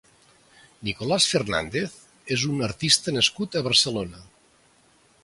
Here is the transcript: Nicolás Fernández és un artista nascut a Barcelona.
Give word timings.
Nicolás 0.87 1.27
Fernández 1.33 1.99
és 2.37 2.45
un 2.53 2.65
artista 2.71 3.15
nascut 3.19 3.59
a 3.59 3.63
Barcelona. 3.69 4.25